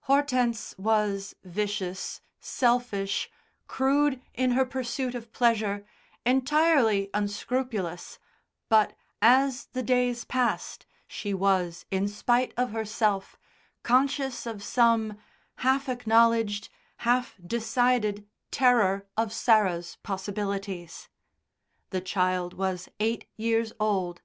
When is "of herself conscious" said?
12.54-14.44